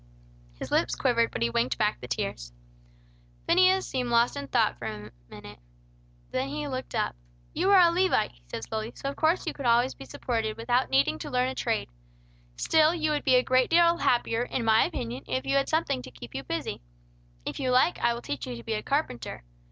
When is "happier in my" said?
13.97-14.85